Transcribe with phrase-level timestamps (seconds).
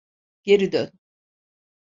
[0.43, 0.91] Geri dön!